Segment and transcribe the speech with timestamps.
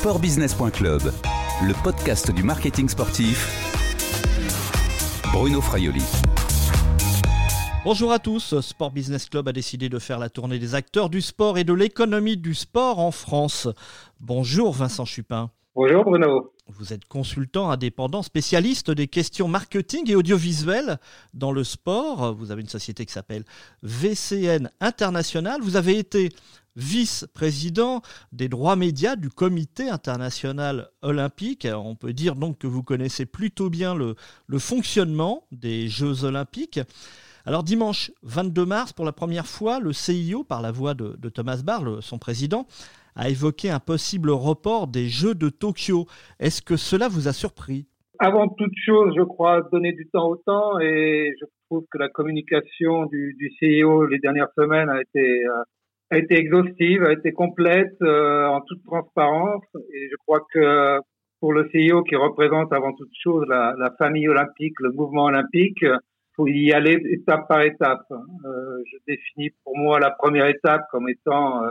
[0.00, 1.02] Sportbusiness.club,
[1.62, 3.46] le podcast du marketing sportif.
[5.30, 6.02] Bruno Fraioli.
[7.84, 11.20] Bonjour à tous, Sport Business Club a décidé de faire la tournée des acteurs du
[11.20, 13.68] sport et de l'économie du sport en France.
[14.20, 15.50] Bonjour Vincent Chupin.
[15.74, 16.50] Bonjour Bruno.
[16.68, 20.98] Vous êtes consultant indépendant, spécialiste des questions marketing et audiovisuel
[21.34, 22.34] dans le sport.
[22.34, 23.44] Vous avez une société qui s'appelle
[23.82, 25.60] VCN International.
[25.60, 26.30] Vous avez été
[26.80, 28.00] vice-président
[28.32, 31.68] des droits médias du Comité international olympique.
[31.72, 34.14] On peut dire donc que vous connaissez plutôt bien le,
[34.58, 36.80] fonctionnement des Jeux olympiques.
[37.46, 41.62] Alors dimanche 22 mars, pour la première fois, le CIO, par la voix de, Thomas
[41.64, 42.66] Barr, son président,
[43.14, 46.06] a évoqué un possible report des Jeux de Tokyo.
[46.38, 47.86] Est-ce que cela vous a surpris?
[48.18, 52.08] Avant toute chose, je crois donner du temps au temps et je trouve que la
[52.10, 55.52] communication du, CIO les dernières semaines a été euh,
[56.10, 59.64] a été exhaustive, a été complète, euh, en toute transparence.
[59.94, 61.00] Et je crois que
[61.40, 65.84] pour le CIO qui représente avant toute chose la, famille olympique, le mouvement olympique,
[66.36, 68.04] faut y aller étape par étape.
[68.10, 71.70] Euh, je définis pour moi la première étape comme étant euh,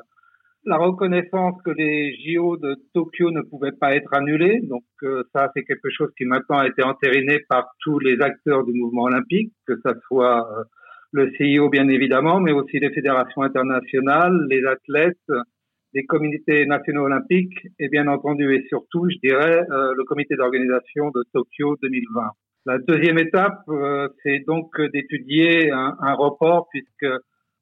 [0.66, 4.60] la reconnaissance que les JO de Tokyo ne pouvaient pas être annulés.
[4.64, 8.66] Donc euh, ça, c'est quelque chose qui maintenant a été entériné par tous les acteurs
[8.66, 10.48] du mouvement olympique, que ça soit
[11.12, 15.18] le CIO bien évidemment, mais aussi les fédérations internationales, les athlètes,
[15.94, 21.10] les comités nationaux olympiques et bien entendu et surtout, je dirais, euh, le comité d'organisation
[21.10, 22.22] de Tokyo 2020.
[22.66, 27.08] La deuxième étape, euh, c'est donc d'étudier un, un, report puisque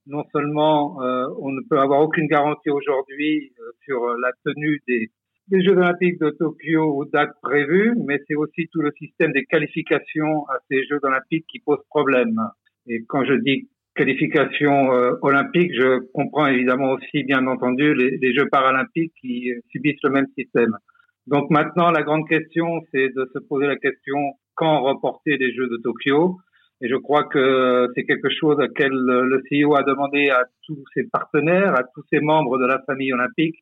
[0.07, 3.53] non seulement euh, on ne peut avoir aucune garantie aujourd'hui
[3.85, 5.09] sur la tenue des,
[5.47, 9.45] des Jeux olympiques de Tokyo aux dates prévues, mais c'est aussi tout le système des
[9.45, 12.41] qualifications à ces Jeux olympiques qui pose problème.
[12.88, 18.33] Et quand je dis qualification euh, olympique, je comprends évidemment aussi, bien entendu, les, les,
[18.33, 20.77] Jeux paralympiques qui subissent le même système.
[21.25, 24.17] Donc maintenant, la grande question, c'est de se poser la question
[24.55, 26.37] quand reporter les Jeux de Tokyo?
[26.81, 30.83] Et je crois que c'est quelque chose à laquelle le CEO a demandé à tous
[30.93, 33.55] ses partenaires, à tous ses membres de la famille olympique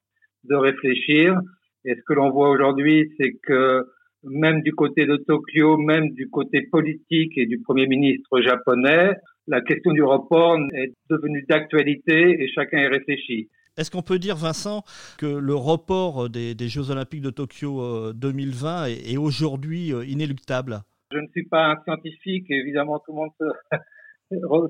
[0.44, 1.40] de réfléchir.
[1.86, 3.86] Et ce que l'on voit aujourd'hui, c'est que
[4.26, 9.14] même du côté de Tokyo, même du côté politique et du Premier ministre japonais,
[9.48, 13.50] la question du report est devenue d'actualité et chacun y réfléchit.
[13.78, 14.84] Est-ce qu'on peut dire, Vincent,
[15.18, 20.80] que le report des, Jeux olympiques de Tokyo 2020 euh, est, aujourd'hui euh, inéluctable?
[21.12, 23.32] Je ne suis pas un scientifique, évidemment tout le monde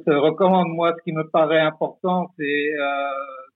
[0.02, 0.70] se, recommande.
[0.70, 2.82] Moi, ce qui me paraît important, c'est euh,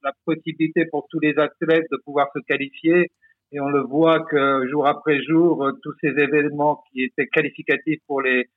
[0.04, 3.12] la possibilité pour tous les athlètes de pouvoir se qualifier
[3.52, 8.00] et on le voit que jour après jour, euh, tous ces événements qui étaient qualificatifs
[8.08, 8.48] pour les,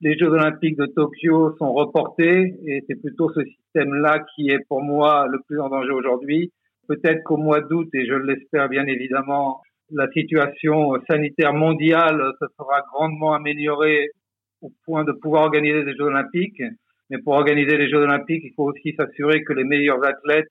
[0.00, 5.26] Jeux Olympiques de Tokyo sont reportés et c'est plutôt ce système-là qui est pour moi
[5.26, 6.52] le plus en danger aujourd'hui.
[6.86, 9.60] Peut-être qu'au mois d'août, et je l'espère bien évidemment,
[9.90, 14.10] la situation sanitaire mondiale se sera grandement améliorée
[14.62, 16.62] au point de pouvoir organiser des Jeux Olympiques.
[17.10, 20.46] Mais pour organiser les Jeux Olympiques, il faut aussi s'assurer que les meilleurs athlètes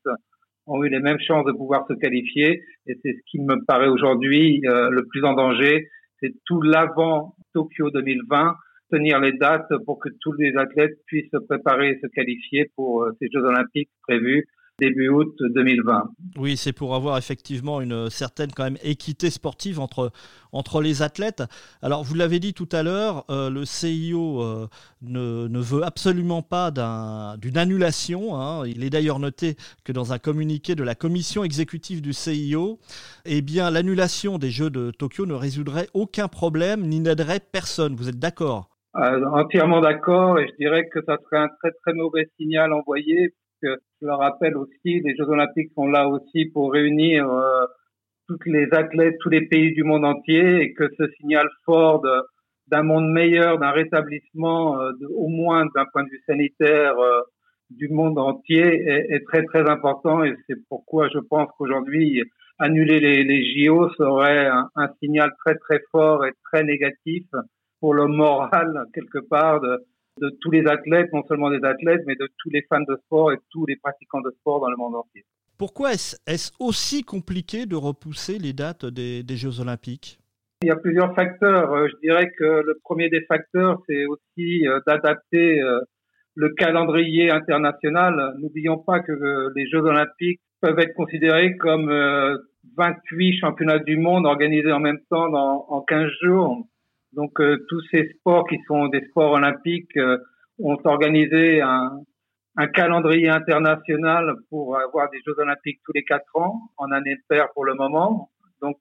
[0.67, 2.61] ont eu les mêmes chances de pouvoir se qualifier.
[2.85, 5.89] Et c'est ce qui me paraît aujourd'hui euh, le plus en danger.
[6.19, 8.55] C'est tout l'avant Tokyo 2020,
[8.91, 13.03] tenir les dates pour que tous les athlètes puissent se préparer et se qualifier pour
[13.03, 14.45] euh, ces Jeux olympiques prévus
[14.79, 16.11] début août 2020.
[16.37, 20.11] Oui, c'est pour avoir effectivement une certaine quand même équité sportive entre,
[20.51, 21.43] entre les athlètes.
[21.81, 24.67] Alors, vous l'avez dit tout à l'heure, euh, le CIO euh,
[25.01, 26.71] ne, ne, veut absolument pas
[27.37, 28.39] d'une annulation.
[28.39, 28.67] Hein.
[28.67, 32.79] Il est d'ailleurs noté que dans un communiqué de la commission exécutive du CIO,
[33.25, 37.95] eh bien, l'annulation des Jeux de Tokyo ne résoudrait aucun problème ni n'aiderait personne.
[37.95, 38.69] Vous êtes d'accord?
[38.95, 43.35] Euh, entièrement d'accord et je dirais que ça serait un très très mauvais signal envoyé
[43.61, 47.65] je le rappelle aussi, les Jeux Olympiques sont là aussi pour réunir euh,
[48.27, 52.03] toutes les athlètes, tous les pays du monde entier, et que ce signal fort
[52.67, 57.21] d'un monde meilleur, d'un rétablissement, euh, au moins d'un point de vue sanitaire euh,
[57.69, 60.23] du monde entier, est, très très important.
[60.23, 62.23] Et c'est pourquoi je pense qu'aujourd'hui,
[62.59, 67.25] annuler les, les, JO serait un, un, signal très très fort et très négatif
[67.79, 69.79] pour le moral quelque part de,
[70.19, 73.31] de tous les athlètes, non seulement des athlètes, mais de tous les fans de sport
[73.31, 75.25] et tous les pratiquants de sport dans le monde entier.
[75.57, 80.19] Pourquoi est-ce aussi compliqué de repousser les dates des, Jeux olympiques?
[80.61, 81.73] Il y a plusieurs facteurs.
[81.73, 85.79] Euh, je dirais que le premier des facteurs, c'est aussi euh, d'adapter euh,
[86.35, 88.35] le calendrier international.
[88.39, 91.91] N'oublions pas que les Jeux olympiques peuvent être considérés comme
[92.77, 96.67] 28 championnats du monde organisés en même temps dans, en 15 jours.
[97.13, 100.17] Donc euh, tous ces sports qui sont des sports olympiques euh,
[100.59, 101.99] ont organisé un,
[102.57, 107.47] un, calendrier international pour avoir des Jeux olympiques tous les quatre ans, en année paire
[107.53, 108.29] pour le moment.
[108.61, 108.77] Donc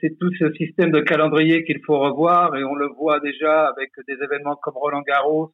[0.00, 3.90] c'est tout ce système de calendrier qu'il faut revoir et on le voit déjà avec
[4.06, 5.50] des événements comme Roland Garros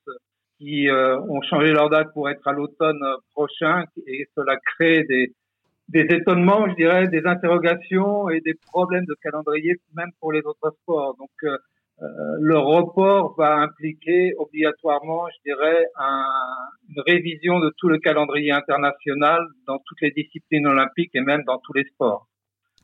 [0.58, 5.32] qui ont changé leur date pour être à l'automne prochain et cela crée des,
[5.92, 10.74] des étonnements, je dirais, des interrogations et des problèmes de calendrier même pour les autres
[10.80, 11.14] sports.
[11.18, 11.58] Donc euh,
[12.02, 12.06] euh,
[12.40, 16.24] le report va impliquer obligatoirement, je dirais, un,
[16.88, 21.58] une révision de tout le calendrier international dans toutes les disciplines olympiques et même dans
[21.58, 22.26] tous les sports.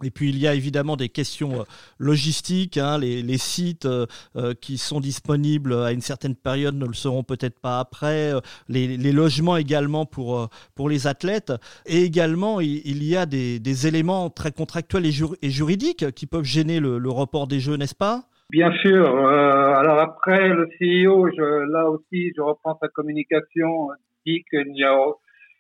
[0.04, 1.64] Et puis il y a évidemment des questions euh,
[1.98, 2.76] logistiques.
[2.76, 4.06] Hein, les, sites euh,
[4.36, 8.32] euh, qui sont disponibles à une certaine période ne le seront peut-être pas après.
[8.68, 11.52] Les, logements également pour, pour les athlètes.
[11.86, 17.08] Et également, il, y a des, éléments très contractuels et, juridiques qui peuvent gêner le,
[17.08, 18.24] report des Jeux, n'est-ce pas?
[18.50, 19.06] Bien sûr.
[19.06, 23.88] alors après, le CEO, je, là aussi, je reprends sa communication,
[24.26, 24.94] dit qu'il n'y a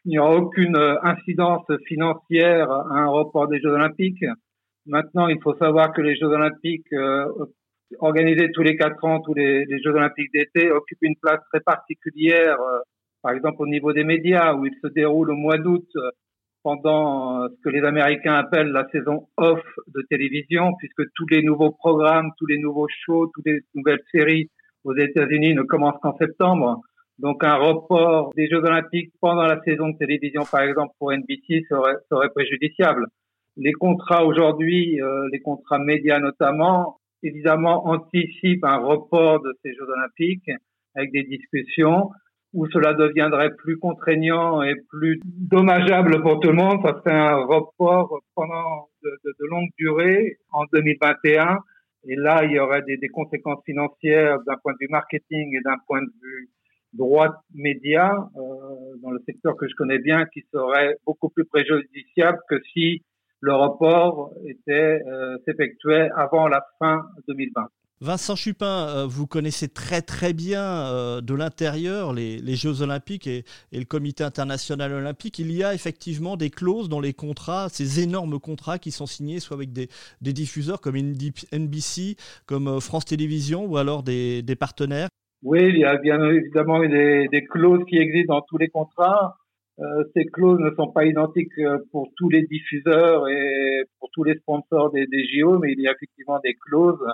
[0.08, 4.24] il n'y aura aucune euh, incidence financière à un report des Jeux Olympiques.
[4.86, 7.26] Maintenant, il faut savoir que les Jeux Olympiques euh,
[7.98, 12.58] organisés tous les quatre ans, tous les, Jeux Olympiques d'été, occupent une place très particulière,
[12.58, 12.78] euh,
[13.22, 15.86] par exemple au niveau des médias, où ils se déroulent au mois d'août
[16.62, 21.72] pendant ce que les Américains appellent la saison off de télévision, puisque tous les nouveaux
[21.72, 24.48] programmes, tous les nouveaux shows, toutes les nouvelles séries
[24.84, 26.80] aux États-Unis ne commencent qu'en septembre.
[27.18, 31.64] Donc un report des Jeux Olympiques pendant la saison de télévision, par exemple pour NBC,
[31.68, 33.06] serait, serait préjudiciable.
[33.56, 39.88] Les contrats aujourd'hui, euh, les contrats médias notamment, évidemment anticipent un report de ces Jeux
[39.88, 40.50] Olympiques
[40.94, 42.10] avec des discussions
[42.54, 46.80] où cela deviendrait plus contraignant et plus dommageable pour tout le monde.
[46.82, 51.58] Ça serait un report pendant de, de, de longue durée en 2021.
[52.04, 55.60] Et là, il y aurait des, des conséquences financières d'un point de vue marketing et
[55.62, 56.48] d'un point de vue
[56.92, 58.40] droite média euh,
[59.02, 63.02] dans le secteur que je connais bien qui serait beaucoup plus préjudiciable que si
[63.40, 67.68] le report était euh, s'effectuait avant la fin 2020.
[68.00, 73.84] Vincent Chupin, euh, vous connaissez très très bien de l'intérieur les, Jeux olympiques et, le
[73.84, 75.38] comité international olympique.
[75.40, 79.40] Il y a effectivement des clauses dans les contrats, ces énormes contrats qui sont signés
[79.40, 79.88] soit avec des,
[80.20, 85.08] diffuseurs comme NBC, comme France Télévisions ou alors des partenaires.
[85.42, 89.36] Oui, il y a bien évidemment des, des clauses qui existent dans tous les contrats.
[89.78, 94.24] Euh, ces clauses ne sont pas identiques euh, pour tous les diffuseurs et pour tous
[94.24, 97.06] les sponsors des, des JO, mais il y a effectivement des clauses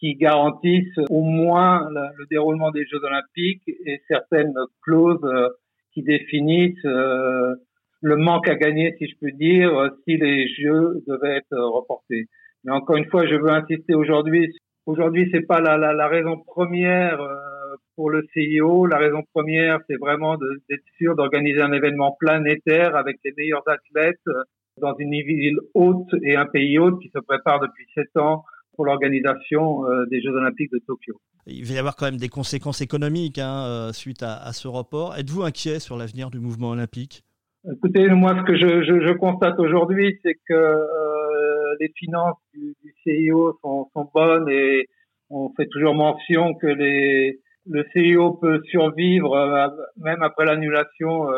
[0.00, 5.48] qui garantissent au moins le, déroulement des Jeux olympiques et certaines clauses euh,
[5.94, 7.54] qui définissent euh,
[8.00, 9.70] le manque à gagner, si je peux dire,
[10.04, 12.26] si les Jeux devaient être reportés.
[12.64, 14.52] Mais encore une fois, je veux insister aujourd'hui.
[14.86, 17.20] Aujourd'hui, c'est pas la, la, la raison première
[17.98, 23.16] pour le CIO, la raison première, c'est vraiment d'être sûr d'organiser un événement planétaire avec
[23.24, 24.44] les meilleurs athlètes euh,
[24.80, 28.44] dans une ville haute et un pays haute qui se prépare depuis sept ans
[28.76, 31.14] pour l'organisation euh, des Jeux Olympiques de Tokyo.
[31.48, 35.16] Il va y avoir quand même des conséquences économiques hein, euh, suite à, ce report.
[35.16, 37.24] Êtes-vous inquiet sur l'avenir du mouvement olympique?
[37.68, 40.86] Écoutez, moi, ce que je, je, constate aujourd'hui, c'est que
[41.80, 44.86] les finances du, du CIO sont, sont, bonnes et
[45.30, 51.34] on fait toujours mention que les, le CIO peut survivre euh, même après l'annulation euh,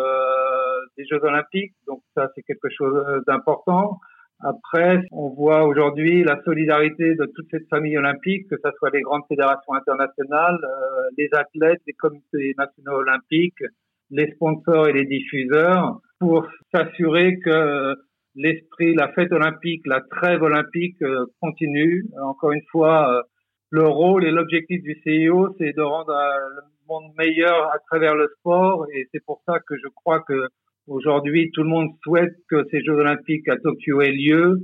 [0.96, 1.74] des Jeux Olympiques.
[1.86, 3.98] Donc ça, c'est quelque chose d'important.
[4.42, 9.02] Après, on voit aujourd'hui la solidarité de toute cette famille olympique, que ce soit les
[9.02, 13.62] grandes fédérations internationales, euh, les athlètes, les comités nationaux olympiques,
[14.10, 17.94] les sponsors et les diffuseurs, pour s'assurer que
[18.34, 21.02] l'esprit, la fête olympique, la trêve olympique
[21.40, 22.06] continue.
[22.20, 23.22] Encore une fois,
[23.70, 28.28] le rôle et l'objectif du CIO, c'est de rendre le monde meilleur à travers le
[28.38, 28.86] sport.
[28.92, 30.48] Et c'est pour ça que je crois que
[30.88, 34.58] aujourd'hui, tout le monde souhaite que ces Jeux Olympiques à Tokyo aient lieu,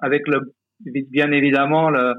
[0.00, 0.54] avec le,
[1.10, 2.14] bien évidemment le,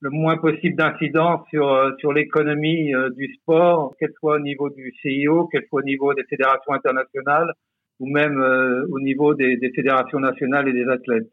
[0.00, 4.92] le moins possible d'incidence sur sur l'économie euh, du sport, qu'elle soit au niveau du
[5.00, 7.50] CIO, qu'elle soit au niveau des fédérations internationales
[7.98, 11.32] ou même euh, au niveau des, des, fédérations nationales et des athlètes.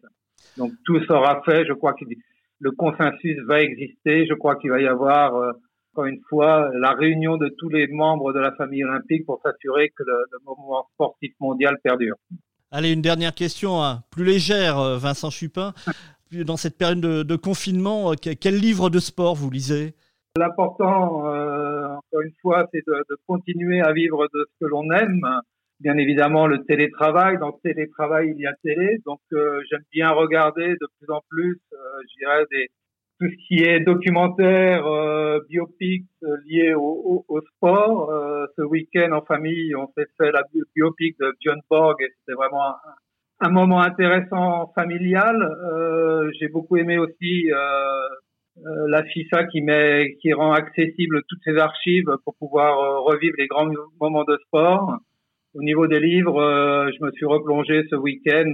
[0.57, 1.65] Donc tout sera fait.
[1.65, 2.07] Je crois qu'il
[2.63, 4.25] le consensus va exister.
[4.25, 5.51] Je crois qu'il va y avoir, euh,
[5.93, 9.89] encore une fois, la réunion de tous les membres de la famille olympique pour s'assurer
[9.89, 12.15] que le, mouvement sportif mondial perdure.
[12.71, 14.03] Allez, une dernière question hein.
[14.11, 15.73] plus légère, euh, Vincent Chupin.
[16.31, 19.93] Dans cette période de, confinement, euh, quel livre de sport vous lisez?
[20.35, 25.27] L'important, encore une fois, c'est de, de, continuer à vivre de ce que l'on aime
[25.83, 27.37] bien évidemment le télétravail.
[27.37, 28.97] Dans le télétravail, il y a télé.
[29.05, 31.77] Donc, euh, j'aime bien regarder de plus en plus, euh,
[32.09, 32.69] je dirais, des,
[33.19, 38.09] tout ce qui est documentaire, euh, biopic euh, lié au, au, sport.
[38.57, 40.43] ce week-end, en famille, on s'est fait la
[40.75, 42.75] biopic de Björn Borg et c'était vraiment
[43.39, 45.35] un moment intéressant familial.
[45.41, 47.55] Euh, j'ai beaucoup aimé aussi euh,
[48.65, 53.47] euh, la FISA qui met, qui rend accessible toutes ces archives pour pouvoir revivre les
[53.47, 54.97] grands moments de sport.
[55.55, 58.51] Au niveau des livres, je me suis replongé ce week-end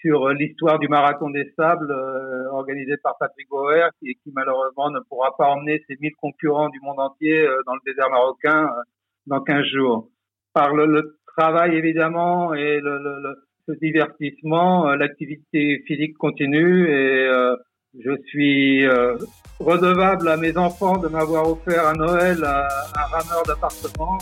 [0.00, 1.92] sur l'histoire du marathon des sables
[2.50, 6.80] organisé par Patrick Bauer qui, qui, malheureusement ne pourra pas emmener ses 1000 concurrents du
[6.80, 8.70] monde entier dans le désert marocain
[9.26, 10.08] dans 15 jours.
[10.54, 13.36] Par le, le travail évidemment et le, le,
[13.70, 17.56] le divertissement, euh, l'activité physique continue et euh,
[17.98, 19.16] je suis euh,
[19.58, 24.18] redevable à mes enfants de m'avoir offert à Noël un rameur d'appartement.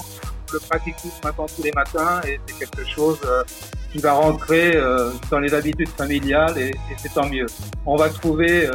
[0.49, 3.21] Je le pratique tous maintenant tous les matins et c'est quelque chose
[3.93, 4.81] qui va rentrer
[5.31, 7.47] dans les habitudes familiales et, c'est tant mieux.
[7.85, 8.67] On va trouver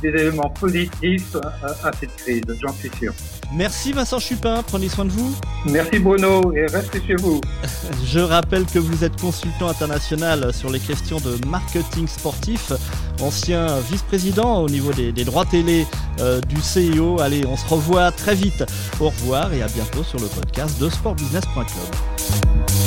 [0.00, 3.12] des éléments positifs à, à cette crise, j'en suis sûr.
[3.52, 5.34] Merci Vincent Chupin, prenez soin de vous.
[5.66, 7.40] Merci Bruno et restez chez vous.
[8.04, 12.72] Je rappelle que vous êtes consultant international sur les questions de marketing sportif,
[13.20, 15.86] ancien vice-président au niveau des, droits télé
[16.20, 17.20] euh, du CIO.
[17.20, 18.64] Allez, on se revoit très vite.
[19.00, 22.77] Au revoir et à bientôt sur le podcast de sportbusiness.club.